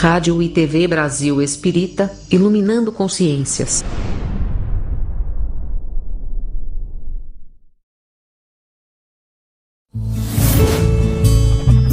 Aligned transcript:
Rádio 0.00 0.40
e 0.40 0.48
TV 0.48 0.88
Brasil 0.88 1.42
Espírita, 1.42 2.10
iluminando 2.30 2.90
consciências. 2.90 3.84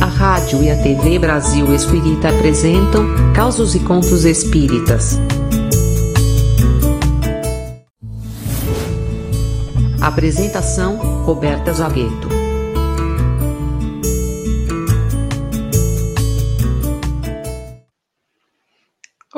A 0.02 0.06
rádio 0.06 0.64
e 0.64 0.72
a 0.72 0.82
TV 0.82 1.20
Brasil 1.20 1.76
Espírita 1.76 2.30
apresentam 2.30 3.06
Causos 3.36 3.76
e 3.76 3.80
Contos 3.82 4.24
Espíritas. 4.24 5.20
Apresentação: 10.02 11.24
Roberta 11.26 11.74
Zagueto. 11.74 12.37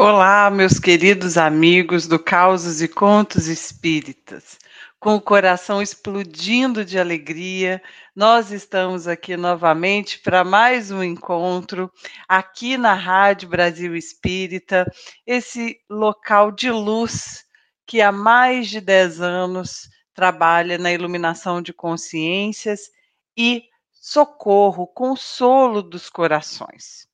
Olá, 0.02 0.50
meus 0.50 0.80
queridos 0.80 1.38
amigos 1.38 2.08
do 2.08 2.18
Causos 2.18 2.82
e 2.82 2.88
Contos 2.88 3.48
Espíritas. 3.48 4.58
Com 4.98 5.16
o 5.16 5.22
coração 5.22 5.82
explodindo 5.82 6.86
de 6.86 6.98
alegria, 6.98 7.84
nós 8.16 8.50
estamos 8.50 9.10
aqui 9.10 9.36
novamente 9.36 10.18
para 10.20 10.46
mais 10.46 10.90
um 10.90 11.04
encontro 11.04 11.92
aqui 12.30 12.78
na 12.78 12.94
Rádio 12.94 13.50
Brasil 13.50 13.94
Espírita, 13.94 14.90
esse 15.28 15.78
local 15.90 16.50
de 16.50 16.72
luz 16.72 17.44
que 17.86 18.00
há 18.00 18.10
mais 18.10 18.70
de 18.70 18.80
10 18.80 19.20
anos 19.20 19.90
trabalha 20.14 20.78
na 20.78 20.94
iluminação 20.94 21.62
de 21.62 21.74
consciências 21.74 22.90
e 23.36 23.64
socorro, 23.92 24.88
consolo 24.88 25.84
dos 25.84 26.10
corações. 26.10 27.09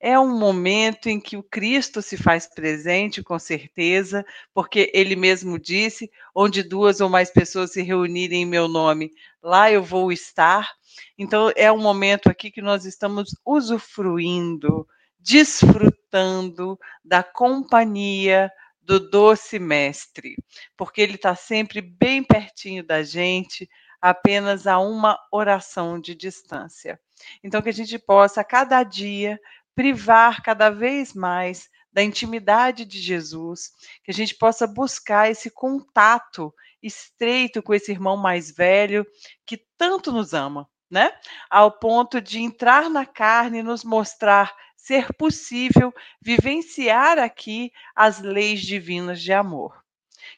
É 0.00 0.18
um 0.18 0.38
momento 0.38 1.08
em 1.08 1.18
que 1.18 1.36
o 1.36 1.42
Cristo 1.42 2.00
se 2.00 2.16
faz 2.16 2.46
presente, 2.46 3.22
com 3.22 3.38
certeza, 3.38 4.24
porque 4.54 4.90
ele 4.94 5.16
mesmo 5.16 5.58
disse: 5.58 6.10
onde 6.34 6.62
duas 6.62 7.00
ou 7.00 7.08
mais 7.08 7.30
pessoas 7.30 7.72
se 7.72 7.82
reunirem 7.82 8.42
em 8.42 8.46
meu 8.46 8.68
nome, 8.68 9.10
lá 9.42 9.70
eu 9.72 9.82
vou 9.82 10.12
estar. 10.12 10.70
Então, 11.16 11.52
é 11.56 11.70
um 11.72 11.80
momento 11.80 12.28
aqui 12.30 12.50
que 12.50 12.62
nós 12.62 12.84
estamos 12.84 13.30
usufruindo, 13.44 14.86
desfrutando 15.18 16.78
da 17.04 17.22
companhia 17.22 18.50
do 18.80 19.00
doce 19.00 19.58
mestre, 19.58 20.36
porque 20.76 21.00
ele 21.00 21.16
está 21.16 21.34
sempre 21.34 21.80
bem 21.80 22.22
pertinho 22.22 22.82
da 22.82 23.02
gente, 23.02 23.68
apenas 24.00 24.66
a 24.66 24.78
uma 24.78 25.18
oração 25.32 26.00
de 26.00 26.14
distância. 26.14 26.98
Então, 27.42 27.60
que 27.60 27.68
a 27.68 27.72
gente 27.72 27.98
possa, 27.98 28.40
a 28.40 28.44
cada 28.44 28.82
dia, 28.82 29.38
privar 29.78 30.42
cada 30.42 30.70
vez 30.70 31.14
mais 31.14 31.68
da 31.92 32.02
intimidade 32.02 32.84
de 32.84 32.98
Jesus, 32.98 33.70
que 34.02 34.10
a 34.10 34.14
gente 34.14 34.34
possa 34.34 34.66
buscar 34.66 35.30
esse 35.30 35.52
contato 35.52 36.52
estreito 36.82 37.62
com 37.62 37.72
esse 37.72 37.92
irmão 37.92 38.16
mais 38.16 38.50
velho 38.50 39.06
que 39.46 39.56
tanto 39.76 40.10
nos 40.10 40.34
ama, 40.34 40.68
né? 40.90 41.12
Ao 41.48 41.70
ponto 41.70 42.20
de 42.20 42.40
entrar 42.40 42.90
na 42.90 43.06
carne 43.06 43.60
e 43.60 43.62
nos 43.62 43.84
mostrar 43.84 44.52
ser 44.76 45.14
possível 45.14 45.94
vivenciar 46.20 47.16
aqui 47.16 47.70
as 47.94 48.18
leis 48.18 48.62
divinas 48.62 49.22
de 49.22 49.32
amor. 49.32 49.80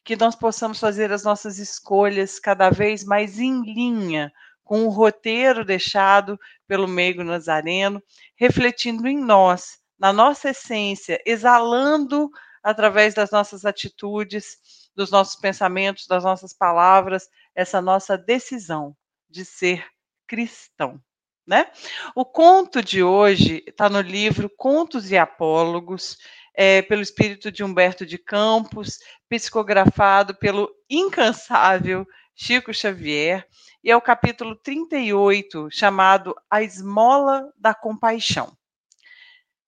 Que 0.05 0.17
nós 0.17 0.37
possamos 0.37 0.79
fazer 0.79 1.11
as 1.13 1.25
nossas 1.25 1.59
escolhas 1.59 2.39
cada 2.39 2.69
vez 2.69 3.05
mais 3.05 3.39
em 3.39 3.63
linha 3.63 4.31
com 4.71 4.85
o 4.85 4.89
roteiro 4.89 5.65
deixado 5.65 6.39
pelo 6.69 6.87
meigo 6.87 7.25
nazareno, 7.25 8.01
refletindo 8.37 9.09
em 9.09 9.19
nós, 9.19 9.81
na 9.99 10.13
nossa 10.13 10.51
essência, 10.51 11.21
exalando 11.27 12.31
através 12.63 13.13
das 13.13 13.33
nossas 13.33 13.65
atitudes, 13.65 14.89
dos 14.95 15.11
nossos 15.11 15.35
pensamentos, 15.35 16.07
das 16.07 16.23
nossas 16.23 16.53
palavras, 16.53 17.29
essa 17.53 17.83
nossa 17.83 18.17
decisão 18.17 18.97
de 19.29 19.45
ser 19.45 19.85
cristão. 20.25 21.03
Né? 21.45 21.67
O 22.15 22.25
conto 22.25 22.81
de 22.81 23.03
hoje 23.03 23.65
está 23.67 23.89
no 23.89 24.01
livro 24.01 24.49
Contos 24.57 25.11
e 25.11 25.19
Apólogos, 25.19 26.17
é, 26.55 26.81
pelo 26.83 27.03
espírito 27.03 27.51
de 27.51 27.65
Humberto 27.65 28.07
de 28.07 28.19
Campos, 28.19 29.01
psicografado 29.29 30.33
pelo 30.37 30.71
incansável 30.89 32.07
Chico 32.43 32.73
Xavier, 32.73 33.47
e 33.85 33.91
é 33.91 33.97
o 33.97 34.01
capítulo 34.01 34.57
38, 34.57 35.69
chamado 35.71 36.35
A 36.51 36.63
Esmola 36.63 37.53
da 37.55 37.75
Compaixão. 37.75 38.57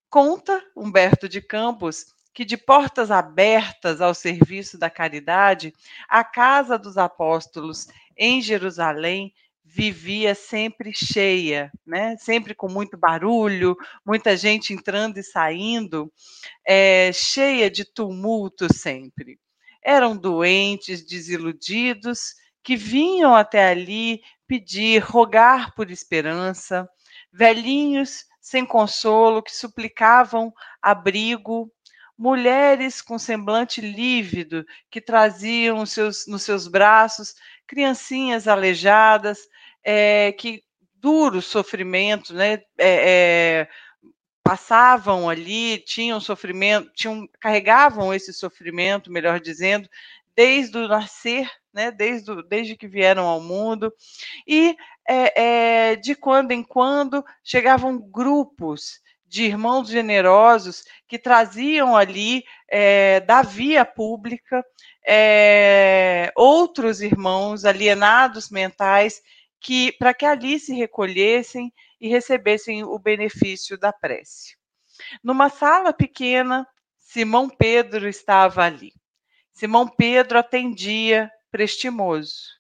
Conta 0.09 0.65
Humberto 0.75 1.28
de 1.28 1.43
Campos 1.43 2.06
que, 2.32 2.47
de 2.47 2.56
portas 2.56 3.11
abertas 3.11 4.00
ao 4.00 4.15
serviço 4.15 4.78
da 4.78 4.88
caridade, 4.88 5.75
a 6.09 6.25
casa 6.25 6.78
dos 6.78 6.97
apóstolos 6.97 7.88
em 8.16 8.41
Jerusalém 8.41 9.34
vivia 9.62 10.34
sempre 10.34 10.93
cheia, 10.94 11.71
né? 11.87 12.16
sempre 12.16 12.55
com 12.55 12.71
muito 12.71 12.97
barulho, 12.97 13.77
muita 14.03 14.34
gente 14.34 14.72
entrando 14.72 15.19
e 15.19 15.22
saindo, 15.22 16.11
é, 16.66 17.12
cheia 17.12 17.71
de 17.71 17.84
tumulto 17.84 18.72
sempre. 18.72 19.38
Eram 19.84 20.16
doentes, 20.16 21.05
desiludidos, 21.06 22.41
que 22.62 22.77
vinham 22.77 23.34
até 23.34 23.69
ali 23.71 24.23
pedir, 24.47 25.00
rogar 25.00 25.75
por 25.75 25.91
esperança, 25.91 26.89
velhinhos 27.33 28.25
sem 28.41 28.67
consolo 28.67 29.43
que 29.43 29.55
suplicavam 29.55 30.53
abrigo, 30.81 31.73
mulheres 32.19 33.00
com 33.00 33.19
semblante 33.19 33.81
lívido 33.81 34.65
que 34.91 35.00
traziam 35.00 35.84
seus, 35.87 36.27
nos 36.27 36.43
seus 36.43 36.69
braços 36.69 37.34
criancinhas 37.67 38.47
aleijadas, 38.47 39.49
é, 39.83 40.33
que 40.33 40.62
duro 40.94 41.43
sofrimento, 41.43 42.34
né? 42.34 42.55
É, 42.79 43.62
é, 43.65 43.69
passavam 44.44 45.29
ali, 45.29 45.79
tinham 45.79 46.21
sofrimento, 46.21 46.91
tinham, 46.94 47.27
carregavam 47.41 48.12
esse 48.12 48.33
sofrimento, 48.33 49.11
melhor 49.11 49.41
dizendo, 49.41 49.89
desde 50.37 50.79
o 50.79 50.89
nascer, 50.89 51.49
né, 51.72 51.91
desde, 51.91 52.43
desde 52.44 52.77
que 52.77 52.87
vieram 52.87 53.27
ao 53.27 53.41
mundo, 53.41 53.93
e 54.47 54.77
é, 55.09 55.43
é, 55.91 55.97
de 55.97 56.15
quando 56.15 56.53
em 56.53 56.62
quando 56.62 57.25
chegavam 57.43 57.99
grupos 57.99 59.00
de 59.27 59.44
irmãos 59.44 59.88
generosos 59.88 60.84
que 61.09 61.19
traziam 61.19 61.97
ali 61.97 62.44
é, 62.69 63.21
da 63.21 63.41
via 63.43 63.84
pública 63.84 64.65
outros 66.37 67.00
irmãos 67.00 67.65
alienados 67.65 68.50
mentais 68.50 69.21
que 69.59 69.93
para 69.93 70.12
que 70.12 70.27
ali 70.27 70.61
se 70.61 70.75
recolhessem 70.75 71.72
e 72.00 72.09
recebessem 72.09 72.84
o 72.84 72.99
benefício 72.99 73.78
da 73.78 73.93
prece. 73.93 74.56
Numa 75.22 75.49
sala 75.49 75.93
pequena, 75.93 76.66
Simão 76.99 77.49
Pedro 77.49 78.09
estava 78.09 78.65
ali. 78.65 78.93
Simão 79.53 79.87
Pedro 79.87 80.38
atendia 80.38 81.31
prestimoso. 81.52 82.58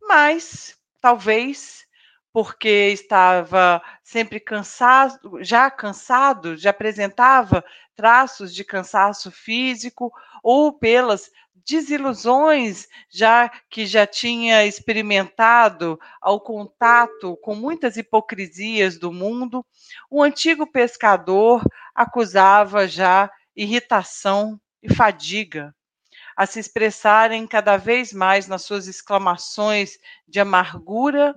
Mas, 0.00 0.74
talvez, 1.00 1.86
porque 2.32 2.90
estava 2.92 3.82
sempre 4.02 4.40
cansado, 4.40 5.44
já 5.44 5.70
cansado, 5.70 6.56
já 6.56 6.70
apresentava 6.70 7.62
traços 7.94 8.54
de 8.54 8.64
cansaço 8.64 9.30
físico, 9.30 10.12
ou 10.42 10.72
pelas 10.72 11.30
desilusões 11.66 12.86
já 13.10 13.50
que 13.68 13.86
já 13.86 14.06
tinha 14.06 14.64
experimentado 14.64 15.98
ao 16.20 16.40
contato 16.40 17.36
com 17.38 17.54
muitas 17.54 17.96
hipocrisias 17.96 18.98
do 18.98 19.12
mundo, 19.12 19.64
o 20.10 20.22
antigo 20.22 20.66
pescador 20.66 21.62
acusava 21.94 22.86
já 22.86 23.30
irritação 23.56 24.60
e 24.82 24.94
fadiga 24.94 25.74
a 26.36 26.44
se 26.44 26.60
expressarem 26.60 27.46
cada 27.46 27.76
vez 27.76 28.12
mais 28.12 28.46
nas 28.46 28.62
suas 28.62 28.86
exclamações 28.86 29.98
de 30.28 30.38
amargura 30.38 31.34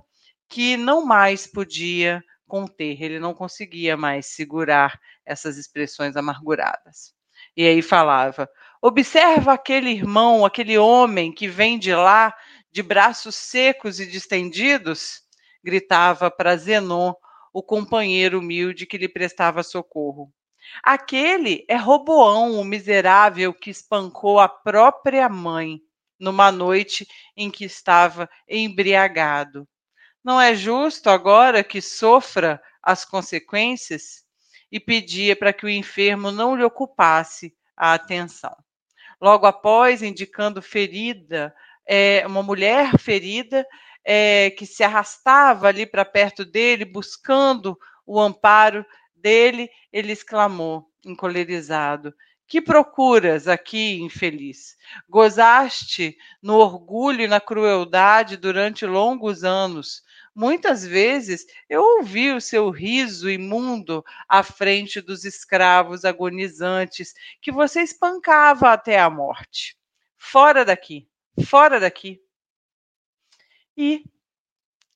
que 0.49 0.75
não 0.75 1.05
mais 1.05 1.47
podia 1.47 2.21
conter, 2.47 3.01
ele 3.01 3.19
não 3.19 3.33
conseguia 3.33 3.95
mais 3.95 4.25
segurar 4.25 4.99
essas 5.25 5.57
expressões 5.57 6.17
amarguradas. 6.17 7.13
E 7.55 7.65
aí 7.65 7.81
falava: 7.81 8.49
observa 8.81 9.53
aquele 9.53 9.91
irmão, 9.91 10.45
aquele 10.45 10.77
homem 10.77 11.31
que 11.31 11.47
vem 11.47 11.79
de 11.79 11.93
lá, 11.93 12.35
de 12.71 12.83
braços 12.83 13.35
secos 13.35 13.99
e 13.99 14.05
distendidos, 14.05 15.21
gritava 15.63 16.29
para 16.29 16.57
Zenon, 16.57 17.13
o 17.53 17.63
companheiro 17.63 18.39
humilde 18.39 18.85
que 18.85 18.97
lhe 18.97 19.07
prestava 19.07 19.63
socorro. 19.63 20.31
Aquele 20.83 21.65
é 21.67 21.75
Roboão, 21.75 22.59
o 22.59 22.63
miserável 22.63 23.53
que 23.53 23.69
espancou 23.69 24.39
a 24.39 24.47
própria 24.47 25.27
mãe 25.27 25.81
numa 26.19 26.51
noite 26.51 27.07
em 27.35 27.49
que 27.49 27.65
estava 27.65 28.29
embriagado. 28.47 29.67
Não 30.23 30.39
é 30.39 30.53
justo 30.53 31.09
agora 31.09 31.63
que 31.63 31.81
sofra 31.81 32.61
as 32.83 33.05
consequências? 33.05 34.27
e 34.71 34.79
pedia 34.79 35.35
para 35.35 35.53
que 35.53 35.65
o 35.65 35.69
enfermo 35.69 36.31
não 36.31 36.55
lhe 36.55 36.63
ocupasse 36.63 37.53
a 37.75 37.93
atenção. 37.93 38.55
Logo 39.19 39.45
após, 39.45 40.01
indicando 40.01 40.61
ferida, 40.61 41.53
é, 41.85 42.25
uma 42.25 42.43
mulher 42.43 42.97
ferida 42.97 43.65
é, 44.03 44.51
que 44.51 44.65
se 44.65 44.83
arrastava 44.83 45.67
ali 45.67 45.85
para 45.85 46.05
perto 46.05 46.45
dele, 46.45 46.85
buscando 46.85 47.77
o 48.05 48.19
amparo 48.19 48.85
dele, 49.21 49.69
ele 49.91 50.11
exclamou, 50.11 50.89
encolerizado: 51.05 52.13
Que 52.47 52.61
procuras 52.61 53.47
aqui, 53.47 54.01
infeliz? 54.01 54.77
Gozaste 55.07 56.17
no 56.41 56.55
orgulho 56.55 57.21
e 57.21 57.27
na 57.27 57.39
crueldade 57.39 58.37
durante 58.37 58.85
longos 58.85 59.43
anos. 59.43 60.03
Muitas 60.33 60.85
vezes 60.85 61.45
eu 61.67 61.81
ouvi 61.81 62.31
o 62.31 62.39
seu 62.39 62.69
riso 62.69 63.29
imundo 63.29 64.03
à 64.27 64.41
frente 64.41 65.01
dos 65.01 65.25
escravos 65.25 66.05
agonizantes 66.05 67.13
que 67.41 67.51
você 67.51 67.81
espancava 67.81 68.71
até 68.71 68.99
a 68.99 69.09
morte. 69.09 69.77
Fora 70.17 70.63
daqui, 70.63 71.09
fora 71.45 71.79
daqui. 71.79 72.21
E 73.75 74.03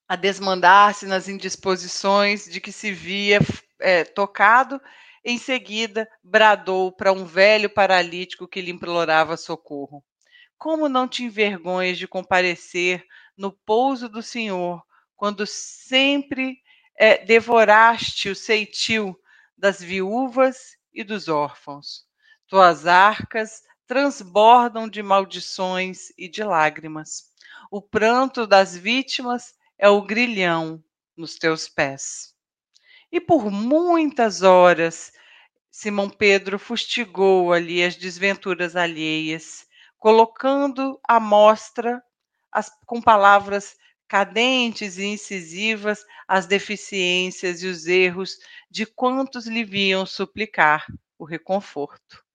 a 0.08 0.16
desmandar-se 0.16 1.06
nas 1.06 1.28
indisposições 1.28 2.46
de 2.46 2.62
que 2.62 2.72
se 2.72 2.92
via 2.92 3.40
é, 3.84 4.04
tocado, 4.06 4.82
em 5.24 5.38
seguida 5.38 6.10
bradou 6.24 6.92
para 6.92 7.12
um 7.12 7.26
velho 7.26 7.70
paralítico 7.70 8.48
que 8.48 8.62
lhe 8.62 8.72
implorava 8.72 9.38
socorro. 9.38 10.04
Como 10.58 10.88
não 10.88 11.08
te 11.08 11.24
envergonhas 11.24 11.98
de 11.98 12.08
comparecer 12.08 13.06
no 13.38 13.52
pouso 13.52 14.08
do 14.08 14.22
Senhor, 14.22 14.82
quando 15.16 15.46
sempre 15.46 16.58
é, 16.98 17.24
devoraste 17.24 18.30
o 18.30 18.36
ceitil 18.36 19.16
das 19.58 19.82
viúvas 19.82 20.78
e 20.94 21.04
dos 21.04 21.28
órfãos? 21.28 22.06
Tuas 22.48 22.88
arcas 22.88 23.62
transbordam 23.86 24.88
de 24.88 25.04
maldições 25.04 26.10
e 26.18 26.30
de 26.30 26.44
lágrimas. 26.44 27.26
O 27.70 27.82
pranto 27.82 28.48
das 28.48 28.76
vítimas 28.78 29.54
é 29.78 29.90
o 29.90 30.02
grilhão 30.02 30.84
nos 31.16 31.36
teus 31.36 31.68
pés. 31.68 32.33
E 33.14 33.22
por 33.22 33.52
muitas 33.52 34.42
horas, 34.42 35.14
Simão 35.70 36.10
Pedro 36.10 36.58
fustigou 36.58 37.54
ali 37.54 37.84
as 37.84 37.96
desventuras 37.96 38.76
alheias, 38.76 39.68
colocando 40.00 41.00
à 41.08 41.20
mostra 41.20 42.04
as, 42.52 42.72
com 42.88 43.00
palavras 43.00 43.76
cadentes 44.08 44.98
e 44.98 45.06
incisivas 45.06 46.04
as 46.28 46.48
deficiências 46.48 47.62
e 47.62 47.68
os 47.68 47.86
erros 47.86 48.40
de 48.68 48.84
quantos 48.84 49.46
lhe 49.46 49.64
viam 49.64 50.08
suplicar 50.08 50.84
o 51.16 51.24
reconforto. 51.24 52.26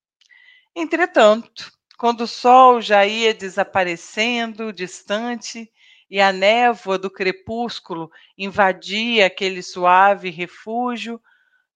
Entretanto, 0.77 1.73
quando 1.97 2.21
o 2.21 2.29
sol 2.29 2.81
já 2.81 3.05
ia 3.05 3.35
desaparecendo 3.35 4.73
distante 4.73 5.69
e 6.11 6.21
a 6.21 6.33
névoa 6.33 6.99
do 6.99 7.11
crepúsculo 7.11 8.11
invadia 8.37 9.27
aquele 9.27 9.63
suave 9.63 10.31
refúgio, 10.31 11.21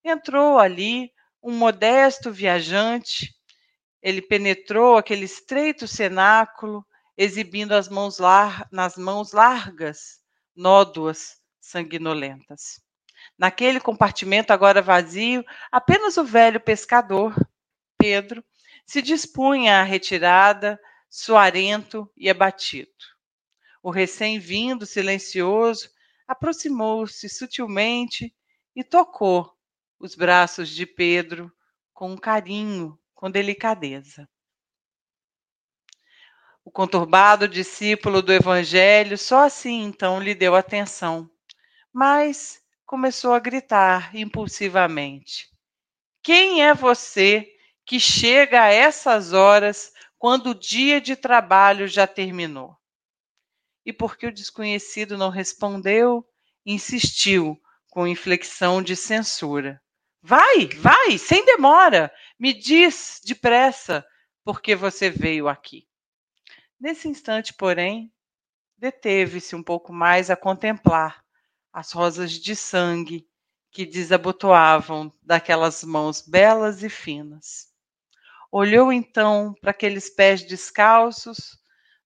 entrou 0.03 0.57
ali 0.57 1.11
um 1.41 1.51
modesto 1.51 2.31
viajante. 2.31 3.33
Ele 4.01 4.21
penetrou 4.21 4.97
aquele 4.97 5.25
estreito 5.25 5.87
cenáculo, 5.87 6.85
exibindo 7.17 7.73
as 7.73 7.87
mãos 7.87 8.17
lar 8.17 8.67
nas 8.71 8.97
mãos 8.97 9.31
largas 9.31 10.19
nódoas 10.55 11.37
sanguinolentas. 11.59 12.81
Naquele 13.37 13.79
compartimento 13.79 14.51
agora 14.51 14.81
vazio, 14.81 15.43
apenas 15.71 16.17
o 16.17 16.23
velho 16.23 16.59
pescador, 16.59 17.33
Pedro, 17.97 18.43
se 18.85 19.01
dispunha 19.01 19.79
à 19.79 19.83
retirada, 19.83 20.79
suarento 21.09 22.11
e 22.17 22.29
abatido. 22.29 23.12
O 23.83 23.91
recém-vindo, 23.91 24.85
silencioso, 24.85 25.89
aproximou-se 26.25 27.27
sutilmente 27.27 28.33
e 28.73 28.81
tocou 28.81 29.53
os 29.99 30.15
braços 30.15 30.69
de 30.69 30.85
Pedro 30.85 31.51
com 31.93 32.17
carinho, 32.17 32.97
com 33.13 33.29
delicadeza. 33.29 34.25
O 36.63 36.71
conturbado 36.71 37.45
discípulo 37.45 38.21
do 38.21 38.31
Evangelho 38.31 39.17
só 39.17 39.43
assim 39.43 39.83
então 39.83 40.17
lhe 40.17 40.33
deu 40.33 40.55
atenção, 40.55 41.29
mas 41.91 42.61
começou 42.85 43.33
a 43.33 43.39
gritar 43.39 44.15
impulsivamente: 44.15 45.49
Quem 46.23 46.63
é 46.63 46.73
você 46.73 47.51
que 47.85 47.99
chega 47.99 48.63
a 48.63 48.71
essas 48.71 49.33
horas 49.33 49.91
quando 50.17 50.51
o 50.51 50.55
dia 50.55 51.01
de 51.01 51.17
trabalho 51.17 51.85
já 51.85 52.07
terminou? 52.07 52.77
E 53.85 53.91
porque 53.91 54.27
o 54.27 54.33
desconhecido 54.33 55.17
não 55.17 55.29
respondeu, 55.29 56.25
insistiu 56.65 57.59
com 57.89 58.07
inflexão 58.07 58.81
de 58.81 58.95
censura. 58.95 59.81
Vai, 60.21 60.67
vai, 60.67 61.17
sem 61.17 61.45
demora, 61.45 62.11
me 62.39 62.53
diz 62.53 63.19
depressa 63.25 64.05
por 64.43 64.61
que 64.61 64.75
você 64.75 65.09
veio 65.09 65.47
aqui. 65.47 65.87
Nesse 66.79 67.07
instante, 67.07 67.53
porém, 67.53 68.11
deteve-se 68.77 69.55
um 69.55 69.63
pouco 69.63 69.93
mais 69.93 70.29
a 70.29 70.35
contemplar 70.35 71.23
as 71.71 71.91
rosas 71.91 72.31
de 72.31 72.55
sangue 72.55 73.27
que 73.71 73.85
desabotoavam 73.85 75.11
daquelas 75.21 75.83
mãos 75.83 76.21
belas 76.21 76.83
e 76.83 76.89
finas. 76.89 77.67
Olhou 78.51 78.93
então 78.93 79.55
para 79.59 79.71
aqueles 79.71 80.09
pés 80.09 80.43
descalços 80.45 81.57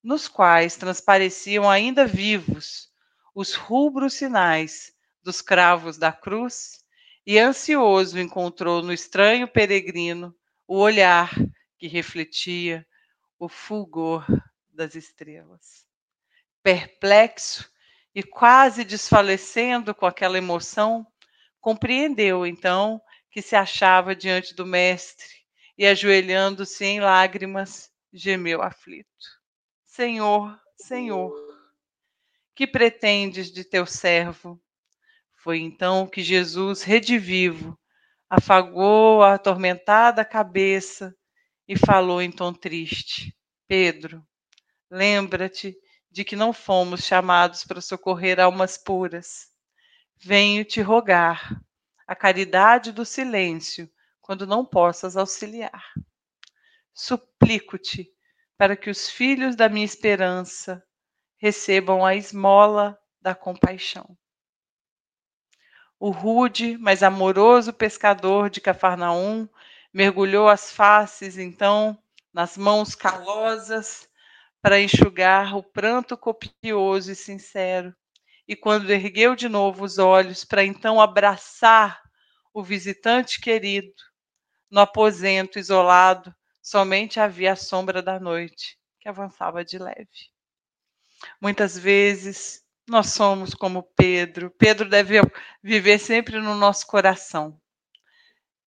nos 0.04 0.28
quais 0.28 0.76
transpareciam 0.76 1.70
ainda 1.70 2.06
vivos 2.06 2.90
os 3.36 3.54
rubros 3.54 4.14
sinais 4.14 4.92
dos 5.22 5.42
cravos 5.42 5.98
da 5.98 6.12
cruz, 6.12 6.84
e 7.26 7.38
ansioso 7.38 8.18
encontrou 8.18 8.82
no 8.82 8.94
estranho 8.94 9.48
peregrino 9.48 10.34
o 10.66 10.78
olhar 10.78 11.30
que 11.78 11.88
refletia 11.88 12.88
o 13.38 13.48
fulgor 13.48 14.26
das 14.70 14.96
estrelas. 14.96 15.86
Perplexo 16.64 17.70
e 18.16 18.24
quase 18.24 18.84
desfalecendo 18.84 19.94
com 19.94 20.06
aquela 20.06 20.38
emoção, 20.38 21.06
compreendeu 21.62 22.48
então 22.48 23.00
que 23.30 23.42
se 23.42 23.56
achava 23.56 24.16
diante 24.16 24.56
do 24.56 24.66
Mestre 24.66 25.28
e, 25.78 25.86
ajoelhando-se 25.86 26.84
em 26.86 27.00
lágrimas, 27.00 27.92
gemeu 28.12 28.64
aflito. 28.64 29.37
Senhor, 29.98 30.62
Senhor, 30.76 31.34
que 32.54 32.68
pretendes 32.68 33.52
de 33.52 33.64
teu 33.64 33.84
servo? 33.84 34.62
Foi 35.34 35.58
então 35.58 36.06
que 36.06 36.22
Jesus, 36.22 36.84
redivivo, 36.84 37.76
afagou 38.30 39.24
a 39.24 39.34
atormentada 39.34 40.24
cabeça 40.24 41.18
e 41.68 41.76
falou 41.76 42.22
em 42.22 42.32
tom 42.32 42.54
triste: 42.54 43.36
Pedro, 43.68 44.24
lembra-te 44.88 45.76
de 46.12 46.24
que 46.24 46.36
não 46.36 46.54
fomos 46.54 47.04
chamados 47.04 47.64
para 47.64 47.82
socorrer 47.82 48.40
almas 48.40 48.78
puras. 48.78 49.48
Venho 50.16 50.64
te 50.64 50.80
rogar 50.80 51.60
a 52.06 52.16
caridade 52.16 52.92
do 52.92 53.04
silêncio 53.04 53.90
quando 54.22 54.46
não 54.46 54.64
possas 54.64 55.18
auxiliar. 55.18 55.92
Suplico-te 56.94 58.16
para 58.58 58.76
que 58.76 58.90
os 58.90 59.10
filhos 59.10 59.56
da 59.56 59.70
minha 59.70 59.86
esperança 59.86 60.84
recebam 61.38 62.06
a 62.06 62.16
esmola 62.16 62.98
da 63.22 63.36
compaixão. 63.36 64.18
O 66.00 66.10
rude, 66.10 66.78
mas 66.78 67.02
amoroso 67.04 67.74
pescador 67.74 68.50
de 68.50 68.62
Cafarnaum 68.62 69.48
mergulhou 69.94 70.48
as 70.48 70.72
faces, 70.72 71.38
então, 71.38 71.98
nas 72.34 72.58
mãos 72.58 72.94
calosas 72.94 74.08
para 74.62 74.80
enxugar 74.80 75.56
o 75.56 75.64
pranto 75.64 76.18
copioso 76.18 77.12
e 77.12 77.16
sincero. 77.16 77.96
E 78.48 78.56
quando 78.56 78.90
ergueu 78.92 79.36
de 79.36 79.50
novo 79.50 79.84
os 79.84 79.98
olhos 79.98 80.44
para 80.44 80.64
então 80.64 81.02
abraçar 81.02 82.02
o 82.54 82.64
visitante 82.64 83.40
querido, 83.40 83.94
no 84.70 84.80
aposento 84.80 85.58
isolado, 85.58 86.34
somente 86.68 87.18
havia 87.18 87.54
a 87.54 87.56
sombra 87.56 88.02
da 88.02 88.20
noite 88.20 88.78
que 89.00 89.08
avançava 89.08 89.64
de 89.64 89.80
leve. 89.80 90.10
Muitas 91.42 91.78
vezes 91.80 92.62
nós 92.86 93.14
somos 93.14 93.54
como 93.54 93.84
Pedro. 93.96 94.52
Pedro 94.52 94.90
deve 94.90 95.16
viver 95.64 95.98
sempre 95.98 96.42
no 96.42 96.56
nosso 96.56 96.86
coração, 96.86 97.58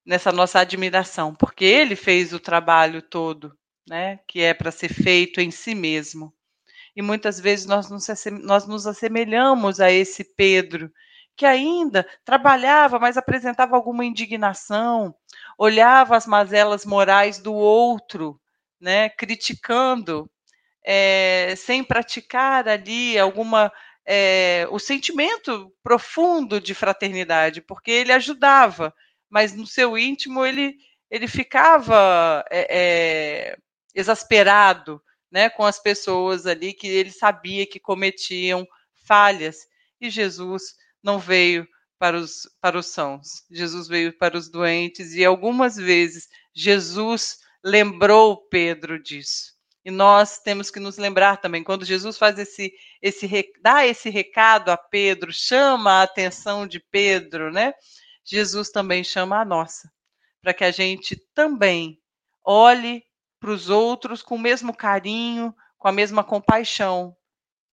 nessa 0.02 0.32
nossa 0.32 0.60
admiração, 0.60 1.34
porque 1.34 1.66
ele 1.66 1.94
fez 1.94 2.32
o 2.32 2.40
trabalho 2.40 3.02
todo, 3.02 3.54
né, 3.86 4.18
que 4.26 4.40
é 4.40 4.54
para 4.54 4.70
ser 4.70 4.94
feito 4.94 5.38
em 5.38 5.50
si 5.50 5.74
mesmo. 5.74 6.34
E 6.96 7.02
muitas 7.02 7.38
vezes 7.38 7.66
nós 7.66 7.90
nos, 7.90 8.06
nós 8.42 8.66
nos 8.66 8.86
assemelhamos 8.86 9.78
a 9.78 9.92
esse 9.92 10.24
Pedro 10.24 10.90
que 11.40 11.46
ainda 11.46 12.06
trabalhava, 12.22 12.98
mas 12.98 13.16
apresentava 13.16 13.74
alguma 13.74 14.04
indignação, 14.04 15.14
olhava 15.56 16.14
as 16.14 16.26
mazelas 16.26 16.84
morais 16.84 17.38
do 17.38 17.54
outro, 17.54 18.38
né, 18.78 19.08
criticando, 19.08 20.30
é, 20.84 21.54
sem 21.56 21.82
praticar 21.82 22.68
ali 22.68 23.18
alguma 23.18 23.72
é, 24.06 24.66
o 24.70 24.78
sentimento 24.78 25.72
profundo 25.82 26.60
de 26.60 26.74
fraternidade, 26.74 27.62
porque 27.62 27.90
ele 27.90 28.12
ajudava, 28.12 28.92
mas 29.30 29.54
no 29.54 29.66
seu 29.66 29.96
íntimo 29.96 30.44
ele 30.44 30.76
ele 31.10 31.26
ficava 31.26 32.44
é, 32.50 33.56
exasperado, 33.94 35.00
né, 35.32 35.48
com 35.48 35.64
as 35.64 35.78
pessoas 35.78 36.44
ali 36.46 36.74
que 36.74 36.86
ele 36.86 37.10
sabia 37.10 37.66
que 37.66 37.80
cometiam 37.80 38.68
falhas. 39.06 39.66
E 39.98 40.10
Jesus 40.10 40.74
não 41.02 41.18
veio 41.18 41.66
para 41.98 42.16
os, 42.16 42.48
para 42.60 42.78
os 42.78 42.86
sãos, 42.86 43.44
Jesus 43.50 43.86
veio 43.86 44.16
para 44.16 44.36
os 44.36 44.48
doentes, 44.48 45.12
e 45.14 45.24
algumas 45.24 45.76
vezes 45.76 46.28
Jesus 46.54 47.38
lembrou 47.62 48.36
Pedro 48.48 49.02
disso. 49.02 49.54
E 49.84 49.90
nós 49.90 50.38
temos 50.38 50.70
que 50.70 50.80
nos 50.80 50.96
lembrar 50.98 51.38
também, 51.38 51.62
quando 51.62 51.84
Jesus 51.84 52.16
faz 52.16 52.38
esse, 52.38 52.72
esse 53.02 53.52
dá 53.62 53.86
esse 53.86 54.10
recado 54.10 54.70
a 54.70 54.76
Pedro, 54.76 55.32
chama 55.32 56.00
a 56.00 56.02
atenção 56.02 56.66
de 56.66 56.80
Pedro, 56.80 57.52
né? 57.52 57.74
Jesus 58.24 58.70
também 58.70 59.02
chama 59.02 59.40
a 59.40 59.44
nossa, 59.44 59.90
para 60.42 60.54
que 60.54 60.64
a 60.64 60.70
gente 60.70 61.16
também 61.34 61.98
olhe 62.44 63.02
para 63.38 63.50
os 63.50 63.70
outros 63.70 64.22
com 64.22 64.36
o 64.36 64.38
mesmo 64.38 64.74
carinho, 64.74 65.54
com 65.78 65.88
a 65.88 65.92
mesma 65.92 66.22
compaixão 66.22 67.16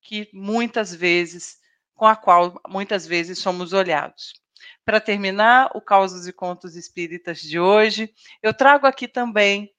que 0.02 0.30
muitas 0.34 0.96
vezes 0.96 1.58
com 1.98 2.06
a 2.06 2.16
qual 2.16 2.62
muitas 2.70 3.06
vezes 3.06 3.40
somos 3.40 3.74
olhados. 3.74 4.34
Para 4.86 5.02
terminar 5.02 5.72
o 5.74 5.82
Causos 5.82 6.28
e 6.28 6.32
Contos 6.32 6.76
Espíritas 6.76 7.42
de 7.42 7.60
hoje, 7.60 8.14
eu 8.42 8.54
trago 8.54 8.86
aqui 8.86 9.08
também 9.08 9.74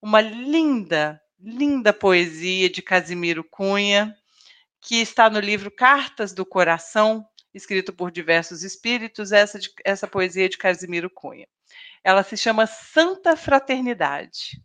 uma 0.00 0.20
linda, 0.20 1.20
linda 1.38 1.92
poesia 1.92 2.70
de 2.70 2.80
Casimiro 2.80 3.42
Cunha, 3.42 4.16
que 4.80 5.00
está 5.00 5.28
no 5.28 5.40
livro 5.40 5.70
Cartas 5.70 6.32
do 6.32 6.46
Coração, 6.46 7.26
escrito 7.52 7.92
por 7.92 8.10
diversos 8.10 8.62
espíritos, 8.62 9.32
essa, 9.32 9.58
de, 9.58 9.70
essa 9.84 10.06
poesia 10.06 10.48
de 10.48 10.56
Casimiro 10.56 11.10
Cunha. 11.10 11.48
Ela 12.04 12.22
se 12.22 12.36
chama 12.36 12.66
Santa 12.66 13.36
Fraternidade. 13.36 14.62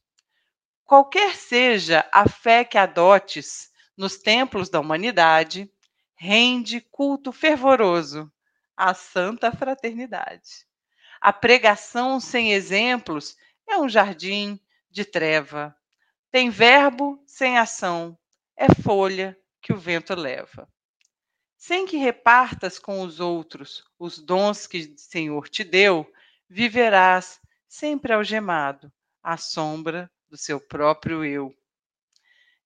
Qualquer 0.86 1.36
seja 1.36 2.08
a 2.12 2.28
fé 2.28 2.64
que 2.64 2.78
adotes 2.78 3.70
nos 3.98 4.18
templos 4.18 4.70
da 4.70 4.80
humanidade, 4.80 5.72
rende 6.22 6.82
culto 6.82 7.32
fervoroso 7.32 8.30
à 8.76 8.94
santa 8.94 9.54
fraternidade. 9.54 10.68
A 11.22 11.32
pregação 11.32 12.20
sem 12.20 12.52
exemplos 12.52 13.38
é 13.66 13.78
um 13.78 13.88
jardim 13.88 14.60
de 14.92 15.06
treva. 15.06 15.74
Tem 16.30 16.50
verbo 16.50 17.24
sem 17.26 17.58
ação, 17.58 18.20
é 18.58 18.68
folha 18.84 19.38
que 19.62 19.72
o 19.72 19.78
vento 19.78 20.14
leva. 20.14 20.68
Sem 21.56 21.86
que 21.86 21.96
repartas 21.96 22.78
com 22.78 23.02
os 23.02 23.22
outros 23.22 23.86
os 23.98 24.20
dons 24.20 24.68
que 24.68 24.94
o 24.94 24.98
Senhor 24.98 25.48
te 25.48 25.64
deu, 25.64 26.06
viverás 26.50 27.40
sempre 27.66 28.12
algemado 28.12 28.92
à 29.24 29.38
sombra 29.38 30.12
do 30.28 30.36
seu 30.36 30.60
próprio 30.60 31.24
eu. 31.24 31.56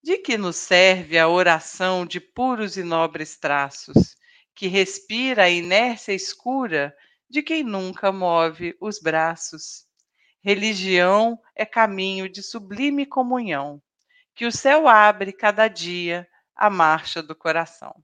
De 0.03 0.17
que 0.17 0.37
nos 0.37 0.57
serve 0.57 1.17
a 1.17 1.29
oração 1.29 2.05
de 2.05 2.19
puros 2.19 2.75
e 2.75 2.83
nobres 2.83 3.37
traços, 3.37 4.17
que 4.53 4.67
respira 4.67 5.43
a 5.43 5.49
inércia 5.49 6.11
escura 6.11 6.93
de 7.29 7.41
quem 7.41 7.63
nunca 7.63 8.11
move 8.11 8.75
os 8.81 8.99
braços? 8.99 9.85
Religião 10.41 11.39
é 11.55 11.65
caminho 11.65 12.27
de 12.27 12.43
sublime 12.43 13.05
comunhão, 13.05 13.81
que 14.35 14.45
o 14.45 14.51
céu 14.51 14.89
abre 14.89 15.31
cada 15.31 15.69
dia 15.69 16.27
a 16.53 16.69
marcha 16.69 17.23
do 17.23 17.33
coração. 17.33 17.95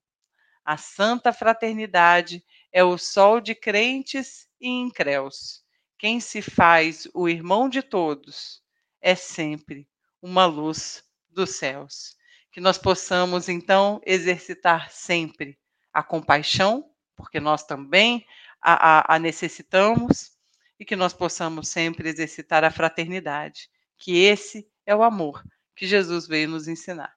A 0.63 0.77
santa 0.77 1.33
fraternidade 1.33 2.41
é 2.71 2.81
o 2.81 2.97
sol 2.97 3.41
de 3.41 3.53
crentes 3.53 4.47
e 4.61 4.69
incréus. 4.69 5.65
Quem 5.97 6.21
se 6.21 6.41
faz 6.41 7.09
o 7.13 7.27
irmão 7.27 7.67
de 7.67 7.81
todos 7.81 8.63
é 9.01 9.15
sempre 9.15 9.85
uma 10.21 10.45
luz 10.45 11.03
dos 11.39 11.55
céus. 11.55 12.17
Que 12.51 12.59
nós 12.59 12.77
possamos, 12.77 13.47
então, 13.47 14.01
exercitar 14.05 14.91
sempre 14.91 15.57
a 15.93 16.03
compaixão, 16.03 16.89
porque 17.15 17.39
nós 17.39 17.63
também 17.63 18.25
a, 18.61 19.13
a, 19.13 19.15
a 19.15 19.19
necessitamos, 19.19 20.31
e 20.79 20.85
que 20.85 20.95
nós 20.95 21.13
possamos 21.13 21.69
sempre 21.69 22.09
exercitar 22.09 22.63
a 22.63 22.71
fraternidade, 22.71 23.69
que 23.97 24.23
esse 24.23 24.67
é 24.85 24.95
o 24.95 25.03
amor 25.03 25.43
que 25.75 25.87
Jesus 25.87 26.27
veio 26.27 26.49
nos 26.49 26.67
ensinar. 26.67 27.13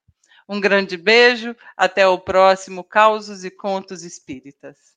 Um 0.48 0.60
grande 0.60 0.96
beijo, 0.96 1.56
até 1.76 2.06
o 2.06 2.18
próximo 2.18 2.84
Causos 2.84 3.44
e 3.44 3.50
Contos 3.50 4.02
Espíritas. 4.02 4.91